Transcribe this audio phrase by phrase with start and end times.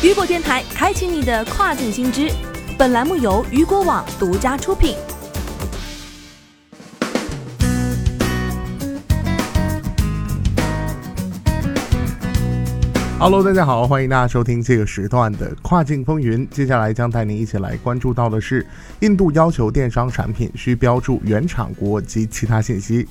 [0.00, 2.30] 雨果电台开启你的跨境新知。
[2.78, 4.94] 本栏目由雨果网独家出品。
[13.18, 16.48] Hello，大家好，欢迎大家收听这个时段的跨境风云。
[16.48, 18.64] 接下来将带您一起来关注到的是，
[19.00, 23.08] 印度要求电商产品需标注原产国及其他信息。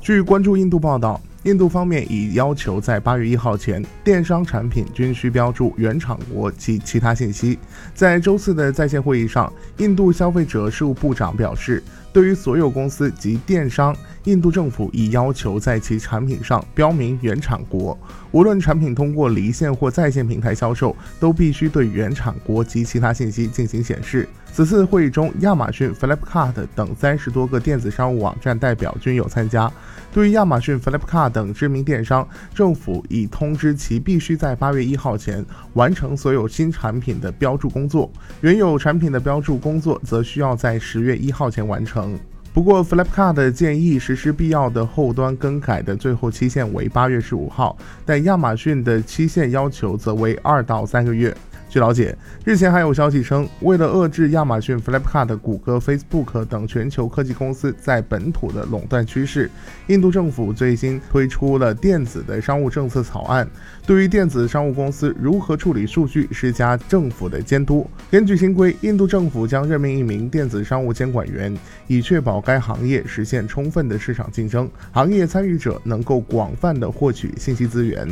[0.00, 1.20] 据关注印度报道。
[1.44, 7.58] 印度方面已要求在八月一号前，电商产品均需标注原厂国及其他信息。
[7.94, 17.98] 在周四的在线会议上，印度消费者事务部长表示，对于所有公司及电商，印度政府已要求在其产品上标明原厂国，
[18.30, 24.28] 无论产品通过离线或在线平台销售，都必须对原厂国及其他信息进行显示。
[24.52, 29.72] 此次会议中，亚马逊、Flipkart 等三十多个电子商务网站代表均有参加。
[30.12, 42.14] 对于亚马逊、Flipkart 等知名电商，政府已通知其必须在八月一号前完成所有新产品的标注工作，原有产品的标注工作则需要在十月一号前完成。
[42.52, 51.34] 不过，Flipkart 建议实施必要的后端更改的最后期限为八月十五号，但亚马逊的期限要求则为二到三个月。
[51.72, 59.50] 据了解，日前还有消息称，为了遏制亚马逊、Flipkart、谷歌、Facebook 等全球科技公司在本土的垄断趋势，
[59.86, 63.48] 印度政府最新推出了电子的商务政策草案，
[63.86, 67.88] 对于电子商务公司如何处理数据施加政府的监督。
[68.10, 78.06] 根据新规，印度政府将任命一名电子商务监管员，以确保该行业实现充分的市场竞争，行业参与者能够广泛的获取信息资源。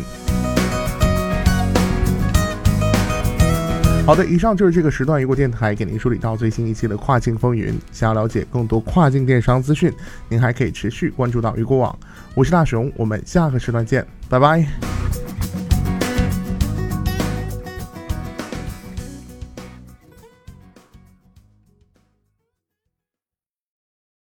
[4.06, 7.78] 好的，以上就是这个时段一个电台给您梳理到最新一期的跨境风云。
[7.92, 9.92] 想要了解更多跨境电商资讯，
[10.28, 11.96] 您还可以持续关注到雨果网。
[12.34, 14.89] 我是大熊，我们下个时段见，拜拜。